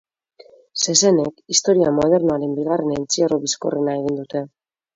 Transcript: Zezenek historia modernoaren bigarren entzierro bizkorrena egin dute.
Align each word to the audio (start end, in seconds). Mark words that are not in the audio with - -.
Zezenek 0.85 1.43
historia 1.55 1.93
modernoaren 1.99 2.57
bigarren 2.63 2.99
entzierro 2.99 3.41
bizkorrena 3.47 3.97
egin 4.03 4.21
dute. 4.25 4.47